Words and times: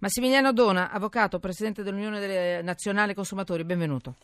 Massimiliano 0.00 0.52
Dona, 0.52 0.92
avvocato, 0.92 1.40
presidente 1.40 1.82
dell'Unione 1.82 2.62
Nazionale 2.62 3.14
Consumatori, 3.14 3.64
benvenuto. 3.64 4.14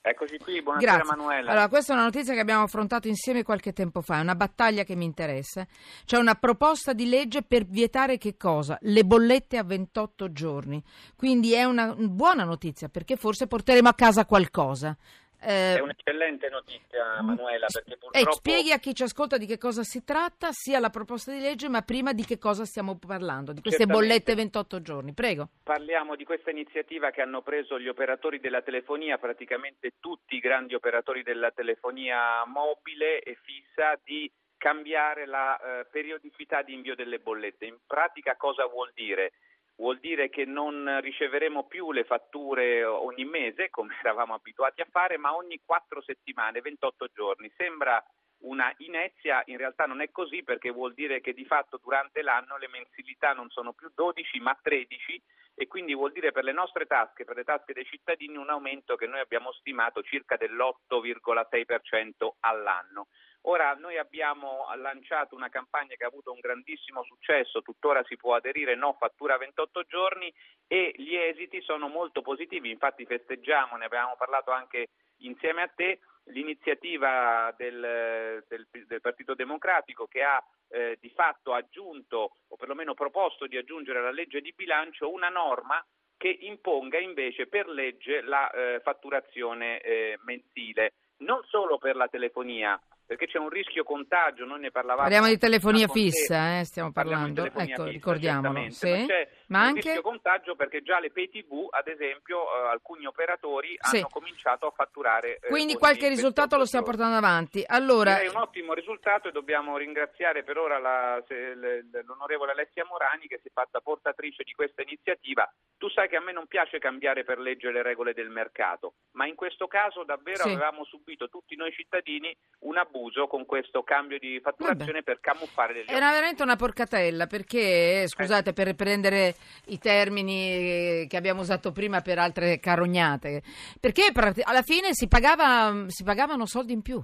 Eccoci 0.00 0.38
qui, 0.38 0.62
buonasera 0.62 0.98
Grazie. 0.98 1.16
Manuela. 1.16 1.50
Allora, 1.50 1.68
questa 1.68 1.92
è 1.92 1.96
una 1.96 2.04
notizia 2.04 2.32
che 2.32 2.38
abbiamo 2.38 2.62
affrontato 2.62 3.08
insieme 3.08 3.42
qualche 3.42 3.72
tempo 3.72 4.02
fa, 4.02 4.18
è 4.18 4.20
una 4.20 4.36
battaglia 4.36 4.84
che 4.84 4.94
mi 4.94 5.04
interessa. 5.04 5.66
C'è 6.04 6.16
una 6.16 6.36
proposta 6.36 6.92
di 6.92 7.08
legge 7.08 7.42
per 7.42 7.64
vietare 7.64 8.18
che 8.18 8.36
cosa? 8.36 8.78
Le 8.82 9.04
bollette 9.04 9.58
a 9.58 9.64
28 9.64 10.30
giorni. 10.30 10.80
Quindi 11.16 11.54
è 11.54 11.64
una 11.64 11.92
buona 11.92 12.44
notizia 12.44 12.88
perché 12.88 13.16
forse 13.16 13.48
porteremo 13.48 13.88
a 13.88 13.94
casa 13.94 14.24
qualcosa. 14.24 14.96
Eh, 15.42 15.76
è 15.76 15.80
un'eccellente 15.80 16.48
notizia, 16.50 17.22
Manuela, 17.22 17.66
perché 17.72 17.96
purtroppo... 17.96 18.30
Eh, 18.30 18.32
spieghi 18.32 18.72
a 18.72 18.78
chi 18.78 18.94
ci 18.94 19.02
ascolta 19.02 19.38
di 19.38 19.46
che 19.46 19.56
cosa 19.56 19.82
si 19.82 20.04
tratta, 20.04 20.50
sia 20.52 20.78
la 20.78 20.90
proposta 20.90 21.32
di 21.32 21.40
legge, 21.40 21.68
ma 21.68 21.80
prima 21.82 22.12
di 22.12 22.24
che 22.24 22.38
cosa 22.38 22.64
stiamo 22.64 22.98
parlando, 22.98 23.52
di 23.52 23.60
queste 23.60 23.84
Certamente. 23.84 24.08
bollette 24.08 24.34
28 24.34 24.82
giorni. 24.82 25.12
Prego. 25.14 25.48
Parliamo 25.62 26.14
di 26.14 26.24
questa 26.24 26.50
iniziativa 26.50 27.10
che 27.10 27.22
hanno 27.22 27.40
preso 27.40 27.80
gli 27.80 27.88
operatori 27.88 28.38
della 28.38 28.60
telefonia, 28.60 29.18
praticamente 29.18 29.94
tutti 29.98 30.36
i 30.36 30.40
grandi 30.40 30.74
operatori 30.74 31.22
della 31.22 31.50
telefonia 31.50 32.44
mobile 32.44 33.20
e 33.20 33.38
fissa, 33.42 33.98
di 34.04 34.30
cambiare 34.58 35.24
la 35.24 35.56
eh, 35.56 35.86
periodicità 35.90 36.60
di 36.60 36.74
invio 36.74 36.94
delle 36.94 37.18
bollette. 37.18 37.64
In 37.64 37.78
pratica 37.86 38.36
cosa 38.36 38.66
vuol 38.66 38.90
dire? 38.94 39.32
Vuol 39.80 39.98
dire 39.98 40.28
che 40.28 40.44
non 40.44 41.00
riceveremo 41.00 41.64
più 41.64 41.90
le 41.90 42.04
fatture 42.04 42.84
ogni 42.84 43.24
mese, 43.24 43.70
come 43.70 43.96
eravamo 44.04 44.34
abituati 44.34 44.82
a 44.82 44.88
fare, 44.88 45.16
ma 45.16 45.34
ogni 45.34 45.60
quattro 45.64 46.02
settimane, 46.02 46.60
28 46.60 47.08
giorni. 47.14 47.50
Sembra 47.56 48.04
una 48.42 48.72
inezia, 48.78 49.42
in 49.46 49.56
realtà 49.56 49.86
non 49.86 50.00
è 50.00 50.10
così 50.10 50.42
perché 50.42 50.70
vuol 50.70 50.94
dire 50.94 51.20
che 51.20 51.32
di 51.32 51.44
fatto 51.44 51.78
durante 51.82 52.22
l'anno 52.22 52.56
le 52.56 52.68
mensilità 52.68 53.32
non 53.32 53.50
sono 53.50 53.72
più 53.72 53.90
12 53.94 54.38
ma 54.40 54.58
13 54.60 55.22
e 55.54 55.66
quindi 55.66 55.94
vuol 55.94 56.12
dire 56.12 56.32
per 56.32 56.44
le 56.44 56.52
nostre 56.52 56.86
tasche, 56.86 57.24
per 57.24 57.36
le 57.36 57.44
tasche 57.44 57.74
dei 57.74 57.84
cittadini, 57.84 58.36
un 58.36 58.48
aumento 58.48 58.96
che 58.96 59.06
noi 59.06 59.20
abbiamo 59.20 59.52
stimato 59.52 60.02
circa 60.02 60.36
dell'8,6% 60.36 62.28
all'anno. 62.40 63.08
Ora 63.50 63.74
noi 63.74 63.98
abbiamo 63.98 64.68
lanciato 64.76 65.34
una 65.34 65.48
campagna 65.48 65.96
che 65.96 66.04
ha 66.04 66.06
avuto 66.06 66.30
un 66.30 66.38
grandissimo 66.38 67.02
successo, 67.02 67.62
tuttora 67.62 68.04
si 68.04 68.16
può 68.16 68.36
aderire 68.36 68.76
no 68.76 68.94
fattura 68.96 69.36
28 69.38 69.82
giorni 69.88 70.32
e 70.68 70.94
gli 70.96 71.16
esiti 71.16 71.60
sono 71.62 71.88
molto 71.88 72.22
positivi, 72.22 72.70
infatti 72.70 73.04
festeggiamo, 73.06 73.76
ne 73.76 73.86
avevamo 73.86 74.14
parlato 74.16 74.52
anche 74.52 74.90
insieme 75.22 75.62
a 75.62 75.66
te, 75.74 75.98
l'iniziativa 76.26 77.52
del, 77.56 78.44
del, 78.46 78.68
del 78.70 79.00
Partito 79.00 79.34
Democratico 79.34 80.06
che 80.06 80.22
ha 80.22 80.40
eh, 80.68 80.96
di 81.00 81.10
fatto 81.10 81.52
aggiunto 81.52 82.36
o 82.46 82.54
perlomeno 82.54 82.94
proposto 82.94 83.48
di 83.48 83.56
aggiungere 83.56 83.98
alla 83.98 84.12
legge 84.12 84.40
di 84.40 84.52
bilancio 84.54 85.10
una 85.10 85.28
norma 85.28 85.84
che 86.16 86.28
imponga 86.28 86.98
invece 86.98 87.48
per 87.48 87.66
legge 87.66 88.20
la 88.20 88.48
eh, 88.52 88.78
fatturazione 88.78 89.80
eh, 89.80 90.20
mensile, 90.22 90.92
non 91.22 91.42
solo 91.46 91.78
per 91.78 91.96
la 91.96 92.06
telefonia, 92.06 92.80
perché 93.10 93.26
c'è 93.26 93.38
un 93.38 93.48
rischio 93.48 93.82
contagio, 93.82 94.44
noi 94.44 94.60
ne 94.60 94.70
parlavamo. 94.70 95.02
Parliamo 95.02 95.26
di 95.26 95.36
telefonia 95.36 95.88
fissa, 95.88 96.60
eh, 96.60 96.64
stiamo 96.64 96.92
parlando, 96.92 97.44
ecco, 97.44 97.58
fissa, 97.58 97.84
ricordiamolo. 97.86 98.70
Sì. 98.70 98.88
Ma 98.88 99.04
c'è 99.06 99.28
Ma 99.46 99.58
un 99.58 99.64
anche... 99.64 99.80
rischio 99.80 100.00
contagio 100.02 100.54
perché 100.54 100.80
già 100.82 101.00
le 101.00 101.10
pay 101.10 101.28
TV, 101.28 101.66
ad 101.70 101.88
esempio, 101.88 102.44
eh, 102.44 102.68
alcuni 102.68 103.06
operatori 103.06 103.76
Sì. 103.80 103.96
hanno 103.96 104.06
cominciato 104.12 104.66
a 104.68 104.70
fatturare. 104.70 105.40
eh, 105.40 105.48
Quindi 105.48 105.74
qualche 105.74 106.06
risultato 106.08 106.54
lo 106.54 106.62
28 106.62 106.66
stiamo 106.68 106.86
portando 106.86 107.16
avanti. 107.16 107.64
Allora, 107.66 108.12
Direi 108.14 108.28
un 108.28 108.36
ottimo 108.36 108.74
risultato 108.74 109.26
e 109.26 109.32
dobbiamo 109.32 109.76
ringraziare 109.76 110.44
per 110.44 110.56
ora 110.58 110.78
la- 110.78 111.20
se- 111.26 111.56
le- 111.56 111.86
le- 111.90 112.04
l'onorevole 112.06 112.52
Alessia 112.52 112.84
Morani 112.88 113.26
che 113.26 113.40
si 113.42 113.48
è 113.48 113.50
fatta 113.52 113.80
portatrice 113.80 114.44
di 114.44 114.52
questa 114.52 114.82
iniziativa. 114.82 115.52
Tu 115.90 115.96
sai 115.96 116.08
che 116.08 116.14
a 116.14 116.20
me 116.20 116.30
non 116.30 116.46
piace 116.46 116.78
cambiare 116.78 117.24
per 117.24 117.40
legge 117.40 117.72
le 117.72 117.82
regole 117.82 118.12
del 118.14 118.28
mercato, 118.28 118.94
ma 119.12 119.26
in 119.26 119.34
questo 119.34 119.66
caso 119.66 120.04
davvero 120.04 120.44
Sì. 120.44 120.50
avevamo 120.50 120.84
subito 120.84 121.28
tutti 121.28 121.56
noi 121.56 121.72
cittadini 121.72 122.32
un 122.60 122.78
abuso 122.78 123.26
con 123.26 123.44
questo 123.44 123.82
cambio 123.82 124.16
di 124.20 124.38
fatturazione 124.40 125.02
per 125.02 125.18
camuffare 125.18 125.72
degli 125.74 125.86
Era 125.88 126.12
veramente 126.12 126.44
una 126.44 126.54
porcatella 126.54 127.26
perché, 127.26 128.02
eh, 128.02 128.04
scusate 128.06 128.52
per 128.52 128.76
prendere 128.76 129.34
i 129.66 129.78
termini 129.78 131.02
eh, 131.02 131.06
che 131.08 131.16
abbiamo 131.16 131.40
usato 131.40 131.72
prima 131.72 132.02
per 132.02 132.20
altre 132.20 132.60
carognate, 132.60 133.42
perché 133.80 134.12
alla 134.44 134.62
fine 134.62 134.90
si, 134.92 135.08
pagava, 135.08 135.86
si 135.88 136.04
pagavano 136.04 136.46
soldi 136.46 136.72
in 136.72 136.82
più. 136.82 137.02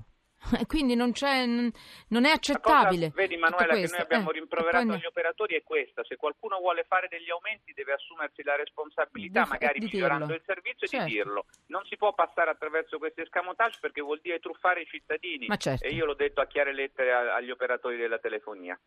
Quindi 0.66 0.94
non, 0.94 1.12
c'è, 1.12 1.44
non 1.46 2.24
è 2.24 2.30
accettabile. 2.30 3.10
cosa, 3.10 3.20
vedi 3.22 3.36
Manuela 3.36 3.74
che 3.74 3.88
noi 3.90 4.00
abbiamo 4.00 4.30
Eh, 4.30 4.32
rimproverato 4.34 4.92
agli 4.92 5.06
operatori 5.06 5.56
è 5.56 5.62
questa, 5.62 6.02
se 6.04 6.16
qualcuno 6.16 6.58
vuole 6.58 6.84
fare 6.88 7.08
degli 7.08 7.30
aumenti 7.30 7.72
deve 7.74 7.94
assumersi 7.94 8.42
la 8.42 8.56
responsabilità, 8.56 9.42
Di- 9.42 9.48
magari 9.48 9.78
di 9.78 9.84
migliorando 9.86 10.26
dirlo. 10.26 10.38
il 10.40 10.42
servizio 10.46 10.86
e 10.86 10.88
Certo. 10.88 11.06
di 11.06 11.12
dirlo. 11.12 11.44
Non 11.66 11.82
si 11.86 11.96
può 11.96 12.12
passare 12.14 12.50
attraverso 12.50 12.98
questi 12.98 13.22
escamotage 13.22 13.78
perché 13.80 14.00
vuol 14.02 14.20
dire 14.22 14.38
truffare 14.38 14.82
i 14.82 14.86
cittadini 14.86 15.48
certo. 15.56 15.84
e 15.84 15.90
io 15.90 16.04
l'ho 16.04 16.14
detto 16.14 16.40
a 16.40 16.46
chiare 16.46 16.74
lettere 16.74 17.12
agli 17.12 17.50
operatori 17.50 17.96
della 17.96 18.18
telefonia. 18.18 18.78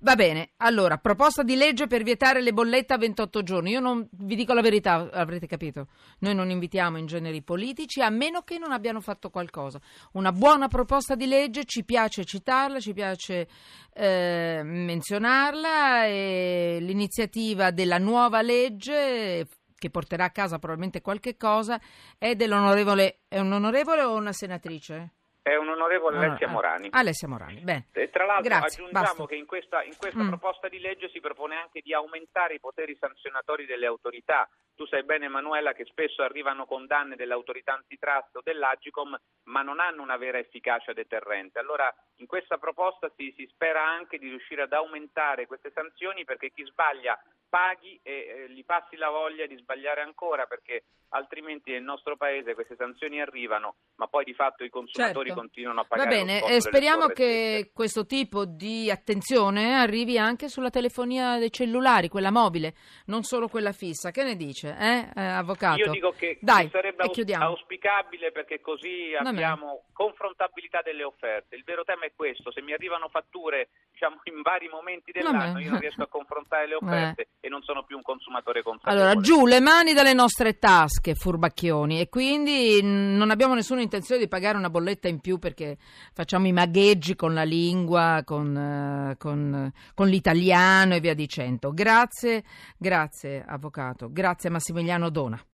Va 0.00 0.14
bene, 0.14 0.52
allora, 0.58 0.96
proposta 0.96 1.42
di 1.42 1.56
legge 1.56 1.86
per 1.86 2.02
vietare 2.02 2.40
le 2.40 2.52
bollette 2.52 2.94
a 2.94 2.98
28 2.98 3.42
giorni. 3.42 3.70
Io 3.72 3.80
non 3.80 4.08
vi 4.12 4.34
dico 4.36 4.54
la 4.54 4.62
verità, 4.62 5.10
avrete 5.12 5.46
capito. 5.46 5.88
Noi 6.20 6.34
non 6.34 6.50
invitiamo 6.50 6.96
in 6.96 7.06
genere 7.06 7.36
i 7.36 7.42
politici 7.42 8.00
a 8.00 8.08
meno 8.10 8.42
che 8.42 8.58
non 8.58 8.72
abbiano 8.72 9.00
fatto 9.00 9.28
qualcosa. 9.30 9.80
Una 10.12 10.32
buona 10.32 10.68
proposta 10.68 11.03
di 11.14 11.26
legge, 11.26 11.66
ci 11.66 11.84
piace 11.84 12.24
citarla, 12.24 12.80
ci 12.80 12.94
piace 12.94 13.46
eh, 13.92 14.62
menzionarla 14.64 16.06
e 16.06 16.78
l'iniziativa 16.80 17.70
della 17.70 17.98
nuova 17.98 18.40
legge 18.40 19.46
che 19.76 19.90
porterà 19.90 20.24
a 20.24 20.30
casa 20.30 20.58
probabilmente 20.58 21.02
qualche 21.02 21.36
cosa 21.36 21.78
è 22.16 22.34
dell'onorevole 22.34 23.18
è 23.28 23.38
un 23.38 23.52
onorevole 23.52 24.02
o 24.02 24.16
una 24.16 24.32
senatrice? 24.32 25.12
È 25.44 25.54
un 25.56 25.68
onorevole 25.68 26.16
Ah, 26.16 26.20
Alessia 26.28 26.46
ah, 26.46 26.50
Morani. 26.50 26.88
Alessia 26.90 27.28
Morani, 27.28 27.60
bene. 27.60 27.88
E 27.92 28.08
tra 28.08 28.24
l'altro 28.24 28.44
Grazie, 28.48 28.80
aggiungiamo 28.82 29.06
basta. 29.06 29.26
che 29.26 29.34
in 29.34 29.44
questa, 29.44 29.82
in 29.82 29.94
questa 29.98 30.22
Mm. 30.22 30.28
proposta 30.28 30.68
di 30.68 30.80
legge 30.80 31.10
si 31.10 31.20
propone 31.20 31.56
anche 31.56 31.82
di 31.82 31.92
aumentare 31.92 32.54
i 32.54 32.60
poteri 32.60 32.96
sanzionatori 32.98 33.66
delle 33.66 33.84
autorità. 33.84 34.48
Tu 34.74 34.86
sai 34.86 35.04
bene 35.04 35.26
Emanuela 35.26 35.74
che 35.74 35.84
spesso 35.84 36.22
arrivano 36.22 36.64
condanne 36.64 37.14
dell'autorità 37.14 37.74
antitrust 37.74 38.34
o 38.36 38.40
dell'Agicom 38.42 39.14
ma 39.44 39.60
non 39.60 39.80
hanno 39.80 40.00
una 40.00 40.16
vera 40.16 40.38
efficacia 40.38 40.94
deterrente. 40.94 41.58
Allora 41.58 41.94
in 42.16 42.26
questa 42.26 42.56
proposta 42.56 43.12
si, 43.14 43.30
si 43.36 43.46
spera 43.52 43.86
anche 43.86 44.16
di 44.16 44.30
riuscire 44.30 44.62
ad 44.62 44.72
aumentare 44.72 45.46
queste 45.46 45.70
sanzioni 45.74 46.24
perché 46.24 46.52
chi 46.52 46.64
sbaglia 46.64 47.20
paghi 47.54 48.00
e 48.02 48.12
eh, 48.12 48.52
gli 48.52 48.64
passi 48.64 48.96
la 48.96 49.10
voglia 49.10 49.46
di 49.46 49.56
sbagliare 49.56 50.00
ancora 50.00 50.44
perché 50.46 50.82
altrimenti 51.10 51.70
nel 51.70 51.84
nostro 51.84 52.16
paese 52.16 52.54
queste 52.54 52.74
sanzioni 52.74 53.20
arrivano 53.20 53.76
ma 53.96 54.08
poi 54.08 54.24
di 54.24 54.34
fatto 54.34 54.64
i 54.64 54.70
consumatori 54.70 55.28
Certo. 55.28 55.40
continuano 55.40 55.80
a 55.80 55.86
Va 55.88 55.96
pagare 55.96 56.18
lo 56.18 56.24
bene, 56.24 56.44
eh, 56.48 56.60
speriamo 56.60 57.06
che 57.06 57.70
questo 57.72 58.06
tipo 58.06 58.44
di 58.44 58.90
attenzione 58.90 59.74
arrivi 59.74 60.18
anche 60.18 60.48
sulla 60.48 60.70
telefonia 60.70 61.38
dei 61.38 61.52
cellulari, 61.52 62.08
quella 62.08 62.32
mobile, 62.32 62.74
non 63.06 63.22
solo 63.22 63.46
quella 63.46 63.70
fissa. 63.70 64.10
Che 64.10 64.24
ne 64.24 64.34
dice, 64.34 64.76
eh, 64.76 65.10
eh, 65.14 65.24
avvocato? 65.24 65.78
Io 65.78 65.90
dico 65.92 66.10
che 66.10 66.38
Dai, 66.40 66.68
sarebbe 66.70 67.04
auspicabile 67.04 68.32
perché 68.32 68.60
così 68.60 69.12
Va 69.12 69.28
abbiamo 69.28 69.84
confrontabilità 69.92 70.82
delle 70.82 71.04
offerte. 71.04 71.54
Il 71.54 71.62
vero 71.64 71.84
tema 71.84 72.04
è 72.04 72.12
questo, 72.16 72.50
se 72.50 72.60
mi 72.62 72.72
arrivano 72.72 73.08
fatture 73.08 73.68
diciamo, 73.92 74.20
in 74.24 74.42
vari 74.42 74.68
momenti 74.68 75.12
dell'anno 75.12 75.60
io 75.60 75.70
non 75.70 75.78
riesco 75.78 76.02
a 76.02 76.08
confrontare 76.08 76.66
le 76.66 76.74
offerte 76.82 77.28
e 77.44 77.50
non 77.50 77.62
sono 77.62 77.82
più 77.82 77.96
un 77.96 78.02
consumatore 78.02 78.62
consapevole. 78.62 79.02
Allora, 79.02 79.20
giù 79.20 79.44
le 79.44 79.60
mani 79.60 79.92
dalle 79.92 80.14
nostre 80.14 80.58
tasche, 80.58 81.14
furbacchioni, 81.14 82.00
e 82.00 82.08
quindi 82.08 82.80
non 82.82 83.30
abbiamo 83.30 83.52
nessuna 83.52 83.82
intenzione 83.82 84.18
di 84.18 84.28
pagare 84.28 84.56
una 84.56 84.70
bolletta 84.70 85.08
in 85.08 85.20
più 85.20 85.38
perché 85.38 85.76
facciamo 86.14 86.46
i 86.46 86.52
magheggi 86.52 87.14
con 87.14 87.34
la 87.34 87.42
lingua, 87.42 88.22
con, 88.24 88.56
eh, 88.56 89.16
con, 89.18 89.70
con 89.92 90.08
l'italiano 90.08 90.94
e 90.94 91.00
via 91.00 91.12
dicendo. 91.12 91.74
Grazie, 91.74 92.44
grazie 92.78 93.44
avvocato, 93.46 94.08
grazie 94.10 94.48
Massimiliano 94.48 95.10
Dona. 95.10 95.38